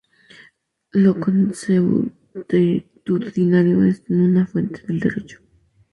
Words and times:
Lo 0.93 1.19
consuetudinario 1.19 3.83
en 3.85 4.19
una 4.21 4.47
fuente 4.47 4.81
del 4.87 4.99
derecho. 4.99 5.41